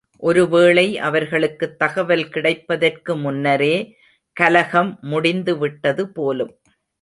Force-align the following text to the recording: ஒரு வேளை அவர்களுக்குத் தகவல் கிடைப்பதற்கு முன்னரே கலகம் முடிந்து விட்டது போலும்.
ஒரு 0.17 0.49
வேளை 0.49 0.97
அவர்களுக்குத் 0.97 1.79
தகவல் 1.79 2.29
கிடைப்பதற்கு 2.29 3.15
முன்னரே 3.15 3.95
கலகம் 4.33 4.97
முடிந்து 5.01 5.57
விட்டது 5.57 6.09
போலும். 6.09 6.53